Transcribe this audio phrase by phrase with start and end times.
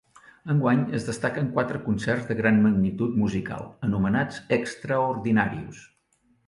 [0.53, 5.89] Enguany es destaquen quatre concerts de gran magnitud musical, anomenats ‘Extraordinàrius’.